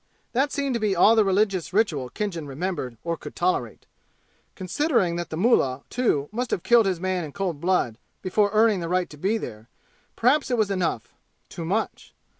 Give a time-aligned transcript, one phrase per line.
[0.33, 3.85] That seemed to be all the religious ritual Khinjan remembered or could tolerate.
[4.55, 8.79] Considering that the mullah, too, must have killed his man in cold blood before earning
[8.79, 9.69] the right to be there,
[10.15, 11.13] perhaps it was enough
[11.49, 12.15] too much.